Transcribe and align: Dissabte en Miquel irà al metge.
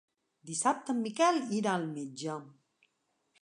Dissabte 0.51 0.91
en 0.95 1.03
Miquel 1.07 1.37
irà 1.59 1.75
al 1.81 1.85
metge. 1.91 2.39